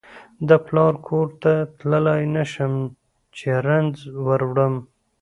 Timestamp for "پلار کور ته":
0.65-1.53